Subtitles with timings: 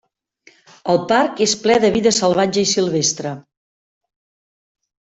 [0.93, 3.35] El parc és ple de vida salvatge i silvestre.